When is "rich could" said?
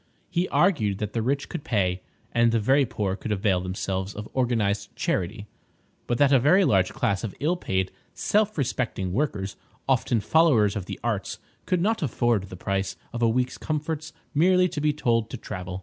1.21-1.63